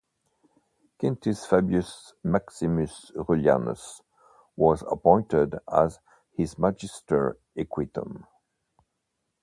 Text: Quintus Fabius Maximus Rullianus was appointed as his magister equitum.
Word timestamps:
Quintus 0.97 1.45
Fabius 1.45 2.15
Maximus 2.23 3.11
Rullianus 3.15 4.01
was 4.55 4.83
appointed 4.89 5.59
as 5.71 5.99
his 6.35 6.57
magister 6.57 7.37
equitum. 7.55 8.25